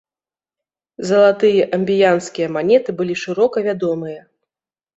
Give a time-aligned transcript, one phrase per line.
[1.09, 4.21] Залатыя амбіянскія манеты былі шырока вядомыя.